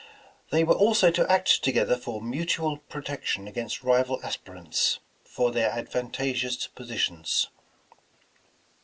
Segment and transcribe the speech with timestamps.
[0.49, 5.69] They were also to act together for mutual protection against rival as pirants for their
[5.69, 7.45] advantageous positions.